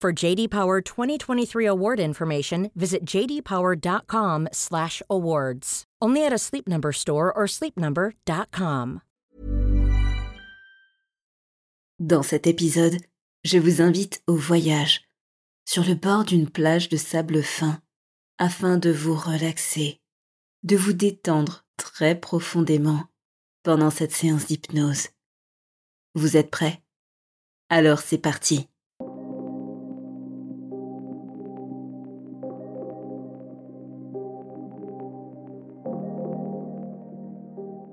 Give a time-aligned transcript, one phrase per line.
[0.00, 5.84] For JD Power 2023 award information, visit jdpower.com/awards.
[6.00, 9.02] Only at a Sleep Number store or sleepnumber.com.
[11.98, 12.96] Dans cet épisode,
[13.44, 15.02] je vous invite au voyage
[15.66, 17.82] sur le bord d'une plage de sable fin
[18.38, 20.00] afin de vous relaxer,
[20.62, 23.04] de vous détendre très profondément
[23.62, 25.08] pendant cette séance d'hypnose.
[26.14, 26.82] Vous êtes prêts?
[27.68, 28.70] Alors c'est parti.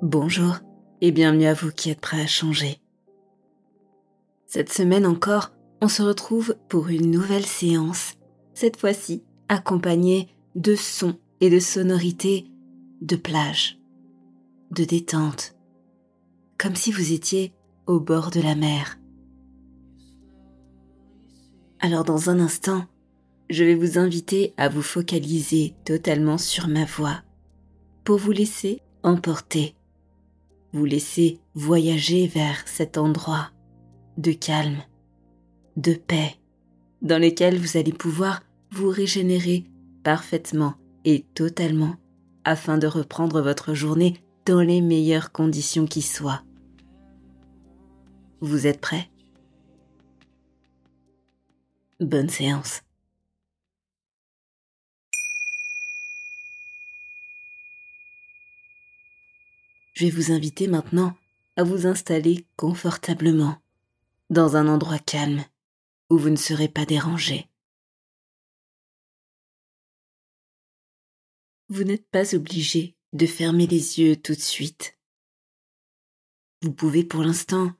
[0.10, 0.60] Bonjour
[1.02, 2.80] et bienvenue à vous qui êtes prêts à changer.
[4.46, 8.14] Cette semaine encore, on se retrouve pour une nouvelle séance,
[8.54, 12.50] cette fois-ci accompagnée de sons et de sonorités
[13.02, 13.82] de plage,
[14.72, 15.58] de détente,
[16.58, 17.54] comme si vous étiez
[17.86, 18.98] au bord de la mer.
[21.82, 22.86] Alors dans un instant,
[23.50, 27.24] je vais vous inviter à vous focaliser totalement sur ma voix
[28.06, 29.77] pour vous laisser emporter,
[30.74, 33.52] vous laisser voyager vers cet endroit
[34.18, 34.84] de calme,
[35.76, 36.36] de paix,
[37.02, 38.42] dans lequel vous allez pouvoir
[38.72, 39.66] vous régénérer
[40.04, 40.76] parfaitement
[41.06, 41.96] et totalement
[42.44, 46.44] afin de reprendre votre journée dans les meilleures conditions qui soient.
[48.42, 49.10] Vous êtes prêts?
[52.00, 52.82] Bonne séance.
[59.98, 61.18] Je vais vous inviter maintenant
[61.56, 63.60] à vous installer confortablement
[64.30, 65.44] dans un endroit calme
[66.12, 67.50] où vous ne serez pas dérangé.
[71.70, 75.00] Vous n'êtes pas obligé de fermer les yeux tout de suite.
[76.62, 77.74] Vous pouvez pour l'instant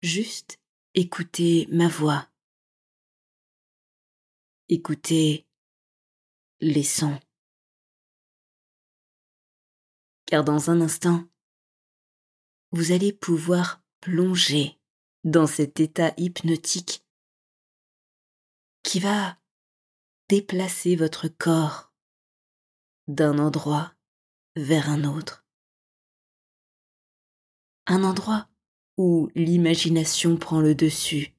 [0.00, 0.58] juste
[0.94, 2.26] écouter ma voix.
[4.70, 5.46] Écouter
[6.60, 7.20] les sons.
[10.24, 11.29] Car dans un instant,
[12.72, 14.78] vous allez pouvoir plonger
[15.24, 17.04] dans cet état hypnotique
[18.82, 19.38] qui va
[20.28, 21.92] déplacer votre corps
[23.08, 23.94] d'un endroit
[24.56, 25.44] vers un autre.
[27.86, 28.48] Un endroit
[28.96, 31.34] où l'imagination prend le dessus,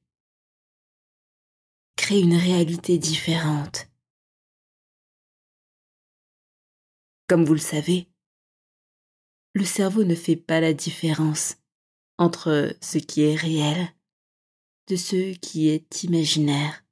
[1.96, 3.88] crée une réalité différente.
[7.28, 8.11] Comme vous le savez,
[9.54, 11.56] le cerveau ne fait pas la différence
[12.18, 13.92] entre ce qui est réel
[14.88, 16.84] de ce qui est imaginaire.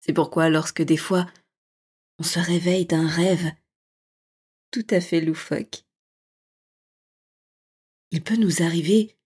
[0.00, 1.26] C'est pourquoi lorsque des fois
[2.18, 3.52] on se réveille d'un rêve
[4.70, 5.84] tout à fait loufoque,
[8.10, 9.16] il peut nous arriver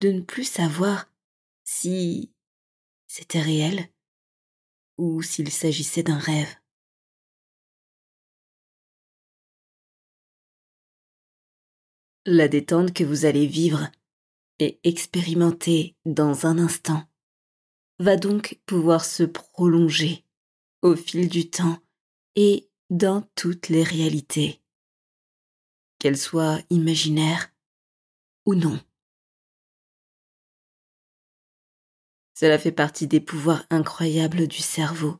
[0.00, 1.10] de ne plus savoir
[1.64, 2.32] si
[3.06, 3.88] c'était réel
[4.96, 6.57] ou s'il s'agissait d'un rêve.
[12.30, 13.90] La détente que vous allez vivre
[14.58, 17.08] et expérimenter dans un instant
[18.00, 20.26] va donc pouvoir se prolonger
[20.82, 21.78] au fil du temps
[22.36, 24.60] et dans toutes les réalités,
[25.98, 27.50] qu'elles soient imaginaires
[28.44, 28.78] ou non.
[32.34, 35.16] Cela fait partie des pouvoirs incroyables du cerveau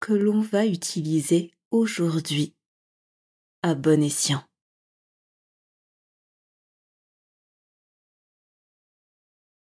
[0.00, 2.56] que l'on va utiliser aujourd'hui
[3.62, 4.44] à bon escient.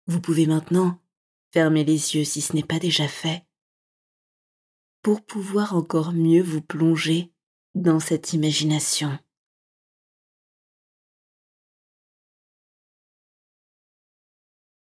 [0.09, 1.01] Vous pouvez maintenant
[1.53, 3.45] fermer les yeux si ce n'est pas déjà fait,
[5.01, 7.31] pour pouvoir encore mieux vous plonger
[7.75, 9.17] dans cette imagination.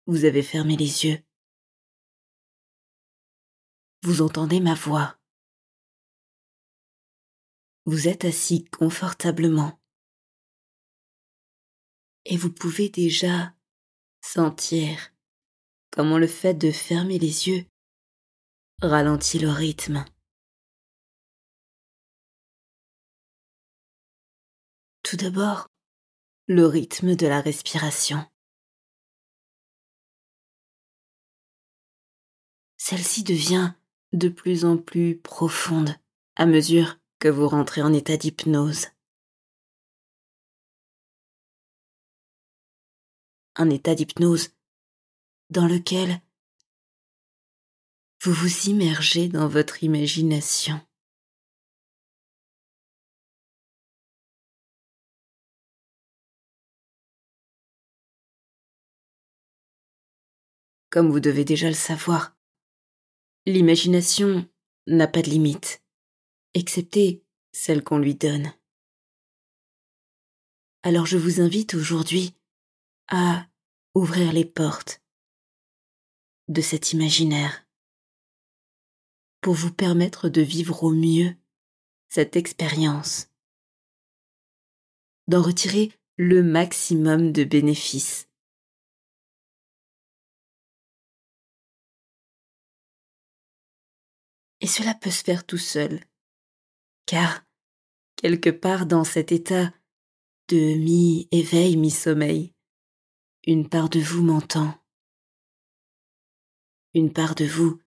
[0.07, 1.23] Vous avez fermé les yeux
[4.03, 5.19] vous entendez ma voix.
[7.85, 9.81] Vous êtes assis confortablement
[12.25, 13.55] et vous pouvez déjà
[14.21, 15.13] sentir
[15.91, 17.67] comment le fait de fermer les yeux
[18.83, 20.05] ralentit le rythme.
[25.03, 25.69] Tout d'abord,
[26.47, 28.25] le rythme de la respiration.
[32.77, 33.73] Celle-ci devient
[34.13, 35.97] de plus en plus profonde
[36.37, 38.87] à mesure que vous rentrez en état d'hypnose.
[43.63, 44.55] Un état d'hypnose
[45.51, 46.23] dans lequel
[48.23, 50.81] vous vous immergez dans votre imagination.
[60.89, 62.35] Comme vous devez déjà le savoir,
[63.45, 64.49] l'imagination
[64.87, 65.83] n'a pas de limite,
[66.55, 67.23] excepté
[67.53, 68.55] celle qu'on lui donne.
[70.83, 72.35] Alors je vous invite aujourd'hui
[73.09, 73.50] à
[73.95, 75.03] ouvrir les portes
[76.49, 77.67] de cet imaginaire
[79.41, 81.35] pour vous permettre de vivre au mieux
[82.09, 83.31] cette expérience,
[85.29, 88.29] d'en retirer le maximum de bénéfices.
[94.61, 96.05] Et cela peut se faire tout seul,
[97.07, 97.47] car
[98.17, 99.73] quelque part dans cet état
[100.49, 102.53] de mi-éveil, mi-sommeil,
[103.47, 104.79] une part de vous m'entend,
[106.93, 107.81] une part de vous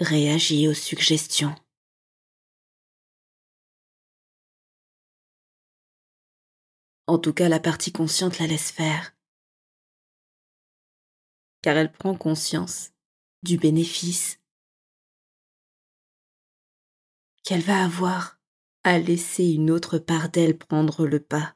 [0.00, 1.54] réagit aux suggestions.
[7.06, 9.16] En tout cas, la partie consciente la laisse faire,
[11.62, 12.90] car elle prend conscience
[13.44, 14.40] du bénéfice
[17.44, 18.40] qu'elle va avoir
[18.82, 21.55] à laisser une autre part d'elle prendre le pas.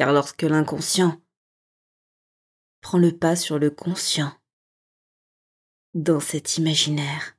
[0.00, 1.20] Car lorsque l'inconscient
[2.80, 4.34] prend le pas sur le conscient,
[5.92, 7.36] dans cet imaginaire.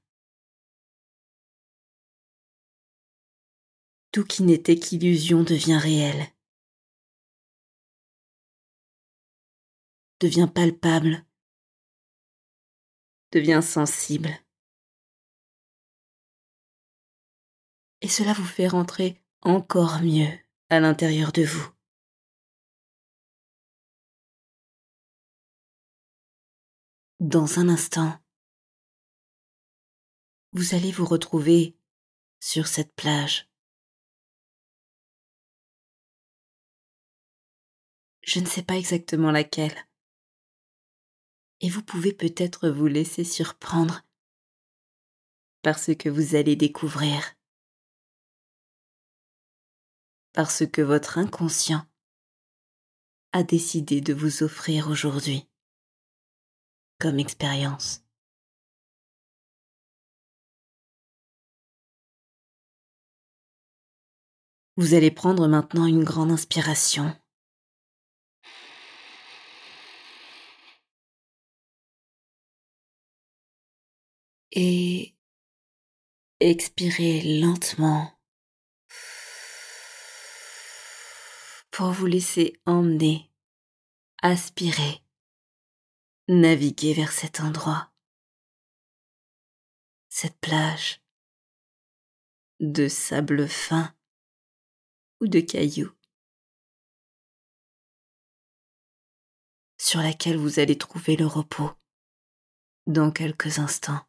[4.12, 6.28] Tout qui n'était qu'illusion devient réel,
[10.20, 11.26] devient palpable,
[13.32, 14.30] devient sensible.
[18.02, 20.38] Et cela vous fait rentrer encore mieux
[20.70, 21.68] à l'intérieur de vous.
[27.22, 28.20] Dans un instant,
[30.54, 31.78] vous allez vous retrouver
[32.40, 33.48] sur cette plage.
[38.24, 39.88] Je ne sais pas exactement laquelle.
[41.60, 44.02] Et vous pouvez peut-être vous laisser surprendre
[45.62, 47.36] par ce que vous allez découvrir.
[50.34, 51.86] Parce que votre inconscient
[53.32, 55.51] a décidé de vous offrir aujourd'hui
[57.02, 58.04] comme expérience.
[64.78, 67.16] Vous allez prendre maintenant une grande inspiration.
[74.54, 75.16] Et
[76.40, 78.12] expirez lentement
[81.72, 83.32] pour vous laisser emmener,
[84.22, 85.01] aspirer,
[86.32, 87.92] naviguer vers cet endroit,
[90.08, 91.02] cette plage.
[92.62, 93.94] De sable fin.
[95.20, 95.92] Ou de cailloux,
[99.78, 101.72] sur laquelle vous allez trouver le repos.
[102.88, 104.04] Dans quelques instants.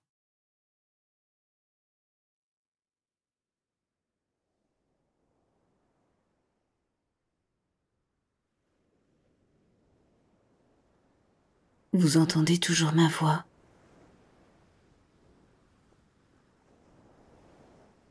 [11.95, 13.45] Vous entendez toujours ma voix.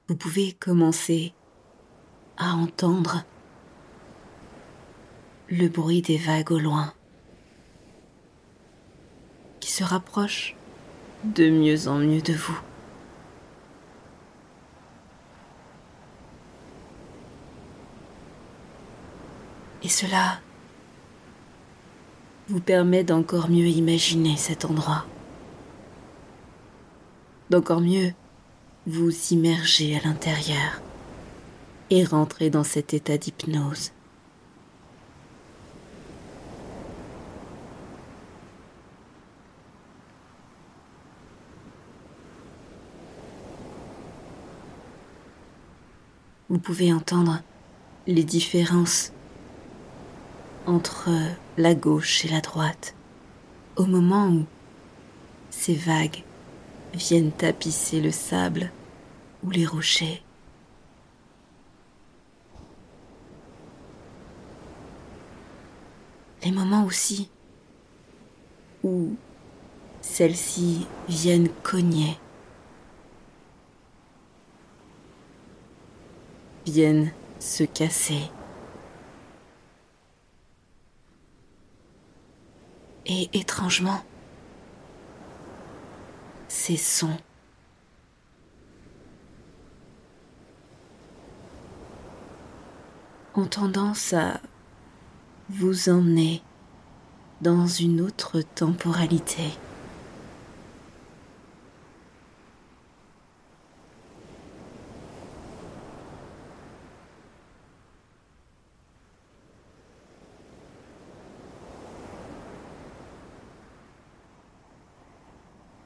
[0.08, 1.34] Vous pouvez commencer
[2.38, 3.24] à entendre
[5.50, 6.94] le bruit des vagues au loin
[9.60, 10.56] qui se rapprochent
[11.24, 12.60] de mieux en mieux de vous.
[19.82, 20.40] Et cela
[22.52, 25.06] vous permet d'encore mieux imaginer cet endroit,
[27.50, 28.12] d'encore mieux
[28.86, 30.82] vous immerger à l'intérieur
[31.90, 33.92] et rentrer dans cet état d'hypnose.
[46.50, 47.42] Vous pouvez entendre
[48.08, 49.14] les différences
[50.68, 51.08] entre
[51.58, 52.96] la gauche et la droite
[53.76, 54.46] au moment où
[55.50, 56.24] ces vagues
[56.94, 58.72] viennent tapisser le sable
[59.44, 60.22] ou les rochers.
[66.44, 67.30] Les moments aussi
[68.84, 69.16] où
[70.02, 72.18] celles-ci viennent cogner,
[76.66, 78.32] viennent se casser.
[83.14, 84.02] Et étrangement,
[86.48, 87.18] ces sons
[93.36, 94.40] ont tendance à
[95.50, 96.42] vous emmener
[97.42, 99.52] dans une autre temporalité.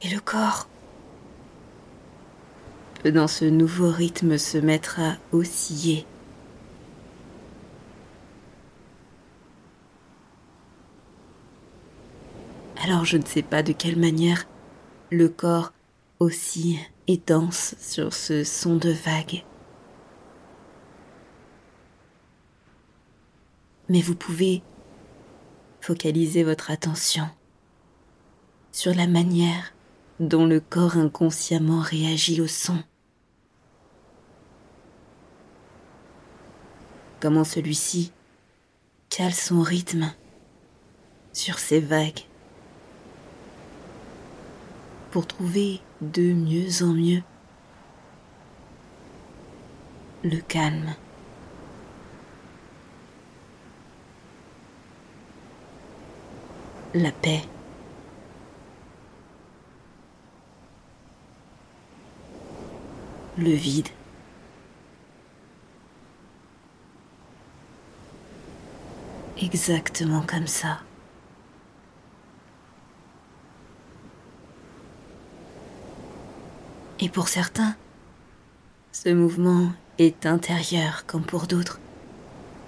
[0.02, 0.68] Et le corps
[3.10, 6.06] dans ce nouveau rythme se mettre à osciller.
[12.82, 14.46] Alors je ne sais pas de quelle manière
[15.10, 15.72] le corps
[16.20, 19.44] oscille et danse sur ce son de vague.
[23.88, 24.62] Mais vous pouvez
[25.80, 27.28] focaliser votre attention
[28.72, 29.72] sur la manière
[30.20, 32.82] dont le corps inconsciemment réagit au son.
[37.26, 38.12] Comment celui-ci
[39.10, 40.14] cale son rythme
[41.32, 42.20] sur ces vagues
[45.10, 47.22] pour trouver de mieux en mieux
[50.22, 50.94] le calme.
[56.94, 57.42] La paix.
[63.36, 63.88] le vide.
[69.38, 70.80] Exactement comme ça.
[77.00, 77.76] Et pour certains,
[78.92, 81.78] ce mouvement est intérieur comme pour d'autres.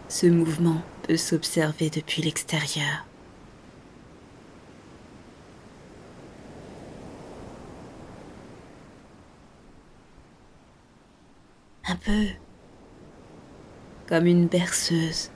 [0.08, 3.04] Ce mouvement peut s'observer depuis l'extérieur.
[11.88, 12.26] un peu
[14.06, 15.30] comme une berceuse.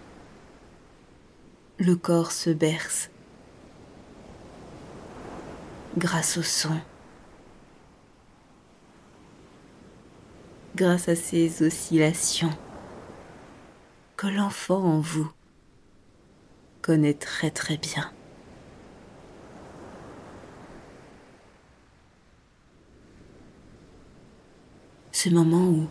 [1.85, 3.11] Le corps se berce
[5.99, 6.81] grâce au son,
[10.77, 12.57] grâce à ces oscillations
[14.17, 15.29] que l'enfant en vous
[16.83, 18.13] connaît très très bien.
[25.11, 25.89] Ce moment où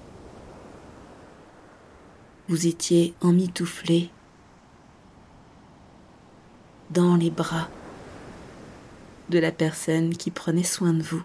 [2.48, 4.10] vous étiez emmitouflé
[6.92, 7.70] dans les bras
[9.30, 11.24] de la personne qui prenait soin de vous.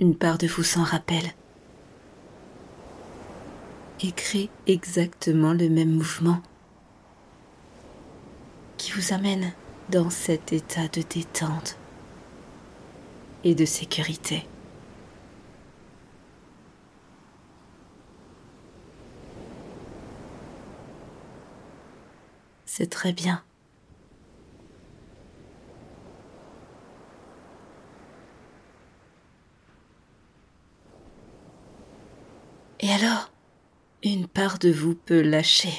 [0.00, 1.32] Une part de vous s'en rappelle
[4.02, 6.42] et crée exactement le même mouvement
[8.76, 9.52] qui vous amène
[9.88, 11.78] dans cet état de détente
[13.44, 14.46] et de sécurité.
[22.76, 23.40] C'est très bien.
[32.80, 33.30] Et alors,
[34.02, 35.72] une part de vous peut lâcher.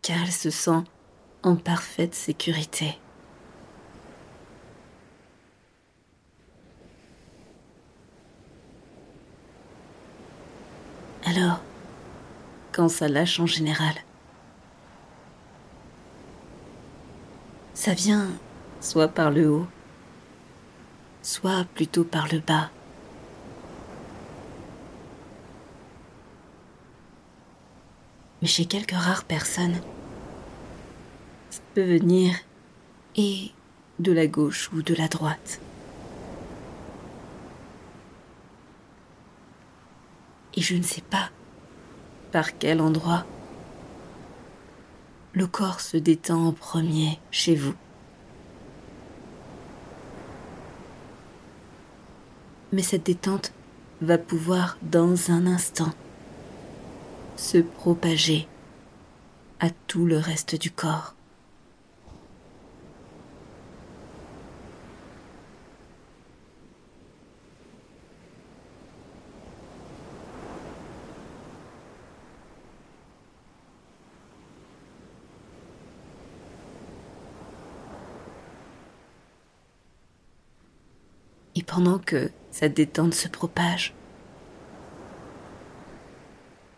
[0.00, 0.82] Car elle se sent
[1.42, 2.98] en parfaite sécurité.
[11.26, 11.60] Alors,
[12.76, 13.94] quand ça lâche en général.
[17.72, 18.28] Ça vient
[18.82, 19.66] soit par le haut,
[21.22, 22.68] soit plutôt par le bas.
[28.42, 29.80] Mais chez quelques rares personnes,
[31.48, 32.36] ça peut venir
[33.16, 33.52] et
[34.00, 35.62] de la gauche ou de la droite.
[40.54, 41.30] Et je ne sais pas
[42.32, 43.24] par quel endroit?
[45.32, 47.74] Le corps se détend en premier chez vous.
[52.72, 53.52] Mais cette détente
[54.00, 55.92] va pouvoir dans un instant
[57.36, 58.48] se propager
[59.60, 61.15] à tout le reste du corps.
[81.76, 83.94] Pendant que cette détente se propage,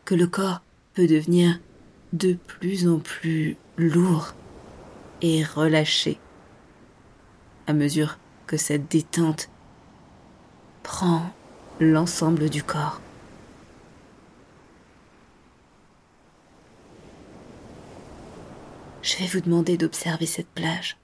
[0.04, 0.60] que le corps
[0.94, 1.60] peut devenir
[2.12, 4.34] de plus en plus lourd
[5.22, 6.18] et relâché
[7.68, 9.50] à mesure que cette détente
[10.82, 11.30] prend
[11.78, 13.00] l'ensemble du corps.
[19.02, 20.98] Je vais vous demander d'observer cette plage.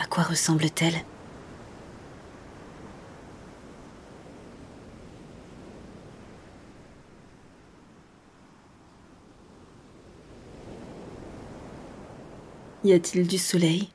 [0.11, 1.05] quoi ressemble-t-elle?
[12.83, 13.89] Y a-t-il du soleil?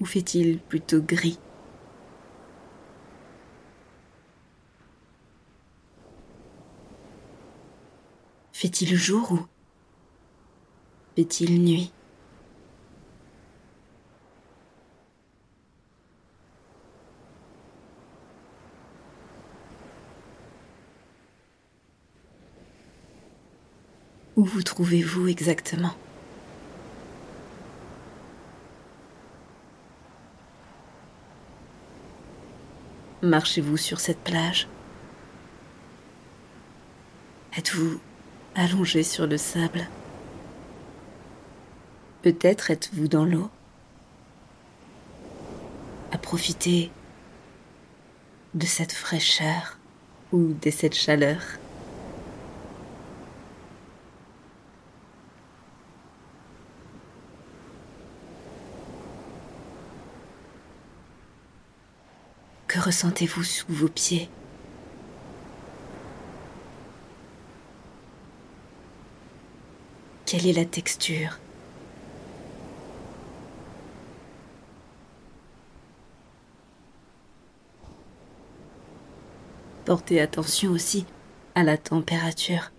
[0.00, 1.38] Ou fait-il plutôt gris?
[8.52, 9.40] Fait-il jour ou?
[11.14, 11.92] Fait-il nuit?
[24.42, 25.94] Où vous trouvez-vous exactement?
[33.22, 34.66] Marchez-vous sur cette plage?
[37.56, 38.00] Êtes-vous
[38.56, 39.86] allongé sur le sable?
[42.22, 43.48] Peut-être êtes-vous dans l'eau?
[46.10, 46.90] À profiter
[48.54, 49.78] de cette fraîcheur
[50.32, 51.61] ou de cette chaleur?
[62.72, 64.30] Que ressentez-vous sous vos pieds?
[70.24, 71.38] Quelle est la texture?
[79.84, 81.04] Portez attention aussi
[81.54, 82.72] à la température.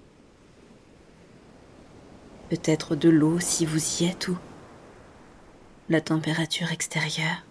[2.49, 4.39] Peut-être de l'eau si vous y êtes ou
[5.87, 7.43] la température extérieure.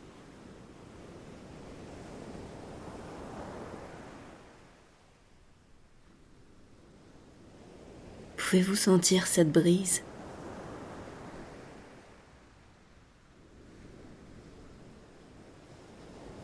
[8.53, 10.03] Pouvez-vous sentir cette brise?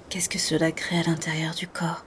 [0.09, 2.07] Qu'est-ce que cela crée à l'intérieur du corps?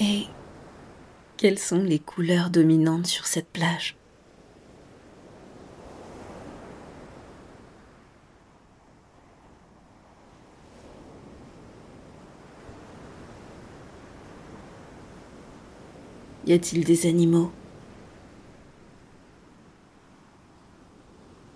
[0.00, 0.26] Et
[1.36, 3.99] quelles sont les couleurs dominantes sur cette plage?
[16.50, 17.52] Y a-t-il des animaux?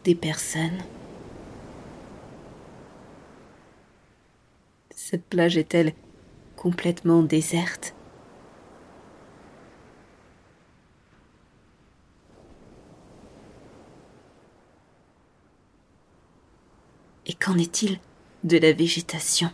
[0.05, 0.85] Des personnes?
[4.95, 5.95] Cette plage est-elle
[6.55, 7.97] complètement déserte?
[17.27, 17.99] Et qu'en est-il
[18.45, 19.51] de la végétation?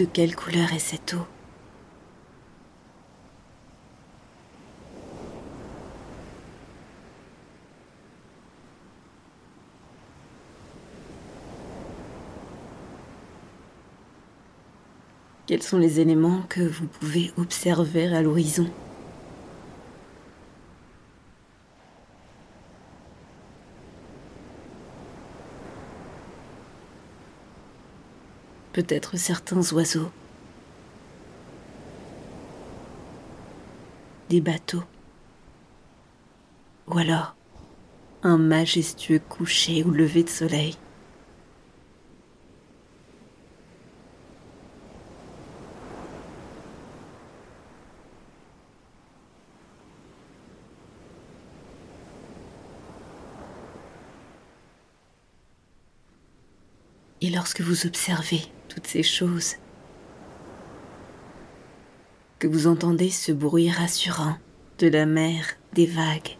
[0.00, 1.26] De quelle couleur est cette eau
[15.46, 18.70] Quels sont les éléments que vous pouvez observer à l'horizon
[28.82, 30.10] peut-être certains oiseaux.
[34.30, 34.84] Des bateaux.
[36.88, 37.36] Ou alors
[38.22, 40.76] un majestueux coucher ou lever de soleil.
[57.60, 59.56] Lorsque vous observez toutes ces choses,
[62.38, 64.38] que vous entendez ce bruit rassurant
[64.78, 65.44] de la mer,
[65.74, 66.38] des vagues,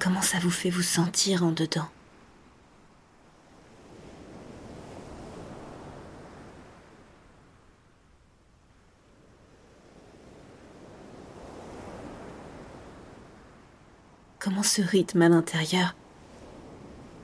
[0.00, 1.88] comment ça vous fait vous sentir en dedans
[14.44, 15.94] Comment ce rythme à l'intérieur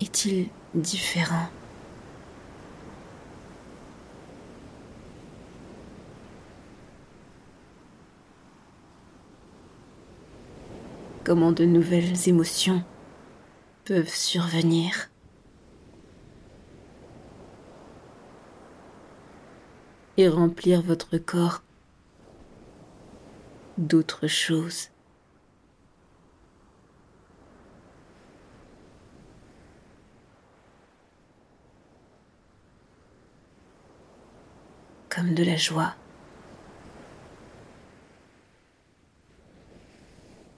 [0.00, 1.48] est-il différent?
[11.24, 12.82] Comment de nouvelles émotions
[13.84, 15.10] peuvent survenir?
[20.16, 21.62] Et remplir votre corps
[23.78, 24.88] d'autres choses.
[35.10, 35.94] Comme de la joie,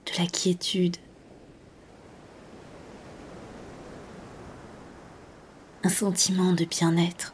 [0.05, 0.97] de la quiétude,
[5.83, 7.33] un sentiment de bien-être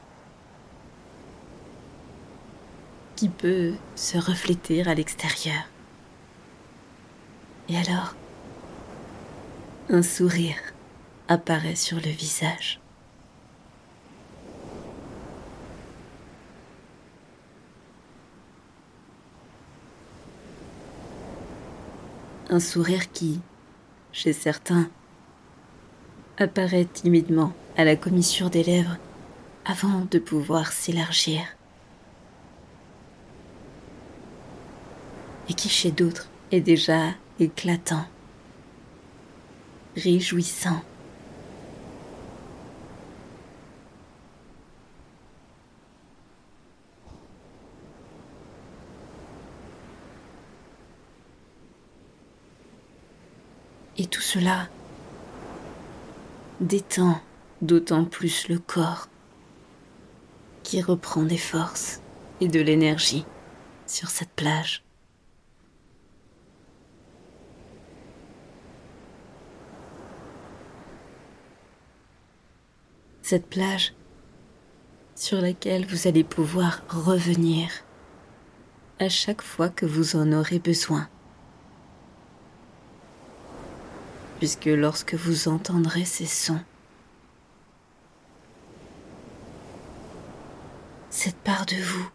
[3.17, 5.63] qui peut se refléter à l'extérieur.
[7.67, 8.15] Et alors,
[9.89, 10.55] un sourire
[11.27, 12.79] apparaît sur le visage.
[22.49, 23.39] Un sourire qui,
[24.11, 24.89] chez certains,
[26.37, 28.97] apparaît timidement à la commissure des lèvres
[29.65, 31.41] avant de pouvoir s'élargir,
[35.47, 37.09] et qui chez d'autres est déjà
[37.39, 38.05] éclatant,
[39.95, 40.81] réjouissant.
[53.99, 54.69] Et tout cela
[56.61, 57.19] détend
[57.61, 59.09] d'autant plus le corps
[60.63, 61.99] qui reprend des forces
[62.39, 63.25] et de l'énergie
[63.87, 64.85] sur cette plage.
[73.21, 73.93] Cette plage
[75.13, 77.69] sur laquelle vous allez pouvoir revenir
[78.99, 81.09] à chaque fois que vous en aurez besoin.
[84.39, 86.61] Puisque lorsque vous entendrez ces sons,
[91.09, 92.09] cette part de vous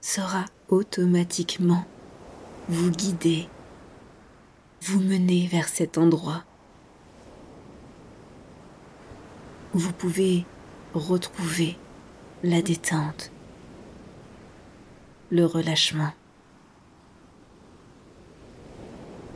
[0.00, 1.84] saura automatiquement
[2.68, 3.48] vous guider,
[4.82, 6.44] vous mener vers cet endroit
[9.74, 10.44] où vous pouvez
[10.94, 11.76] retrouver
[12.44, 13.32] la détente,
[15.30, 16.12] le relâchement.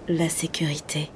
[0.09, 1.11] La sécurité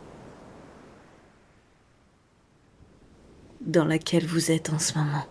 [3.60, 5.24] dans laquelle vous êtes en ce moment.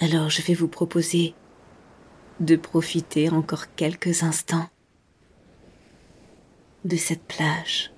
[0.00, 1.34] Alors je vais vous proposer
[2.40, 4.68] de profiter encore quelques instants
[6.84, 7.92] de cette plage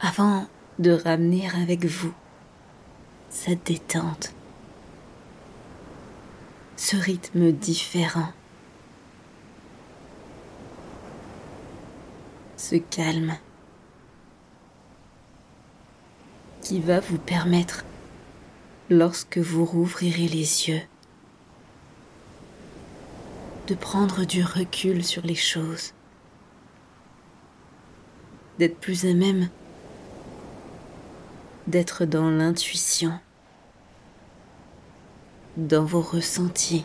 [0.00, 0.46] avant
[0.78, 2.14] de ramener avec vous
[3.28, 4.32] cette détente,
[6.76, 8.32] ce rythme différent,
[12.56, 13.36] ce calme
[16.62, 17.84] qui va vous permettre,
[18.88, 20.82] lorsque vous rouvrirez les yeux,
[23.66, 25.92] de prendre du recul sur les choses,
[28.58, 29.48] d'être plus à même
[31.70, 33.12] d'être dans l'intuition,
[35.56, 36.84] dans vos ressentis.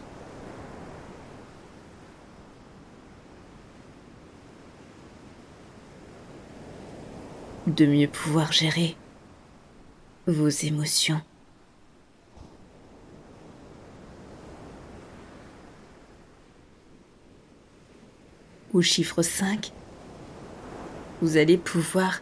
[7.67, 8.95] de mieux pouvoir gérer
[10.27, 11.19] vos émotions.
[18.71, 19.73] Au chiffre 5,
[21.23, 22.21] vous allez pouvoir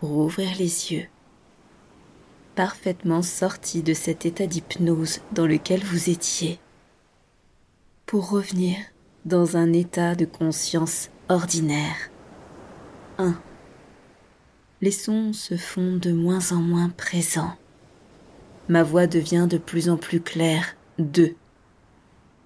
[0.00, 1.08] rouvrir les yeux,
[2.54, 6.58] parfaitement sorti de cet état d'hypnose dans lequel vous étiez,
[8.06, 8.76] pour revenir
[9.24, 12.10] dans un état de conscience ordinaire.
[13.18, 13.34] 1.
[14.80, 17.54] Les sons se font de moins en moins présents.
[18.68, 20.76] Ma voix devient de plus en plus claire.
[20.98, 21.34] 2.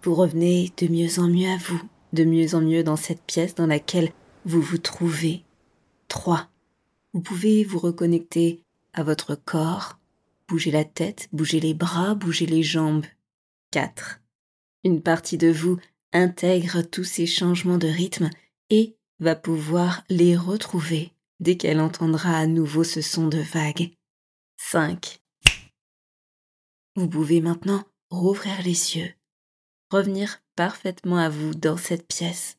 [0.02, 3.54] Vous revenez de mieux en mieux à vous, de mieux en mieux dans cette pièce
[3.54, 4.10] dans laquelle
[4.44, 5.44] vous vous trouvez.
[6.08, 6.48] 3.
[7.12, 9.97] Vous pouvez vous reconnecter à votre corps,
[10.48, 13.06] bouger la tête, bouger les bras, bouger les jambes.
[13.70, 14.20] 4.
[14.84, 15.78] Une partie de vous
[16.12, 18.30] intègre tous ces changements de rythme
[18.70, 23.92] et va pouvoir les retrouver dès qu'elle entendra à nouveau ce son de vague.
[24.56, 25.20] 5.
[26.96, 29.12] Vous pouvez maintenant rouvrir les yeux,
[29.90, 32.58] revenir parfaitement à vous dans cette pièce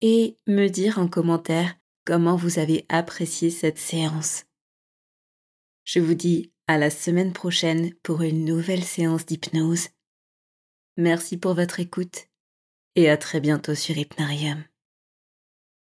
[0.00, 4.46] et me dire en commentaire comment vous avez apprécié cette séance.
[5.84, 9.88] Je vous dis à la semaine prochaine pour une nouvelle séance d'hypnose.
[10.96, 12.28] Merci pour votre écoute
[12.96, 14.64] et à très bientôt sur Hypnarium.